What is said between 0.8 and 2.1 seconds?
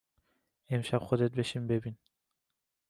خودت بشین ببین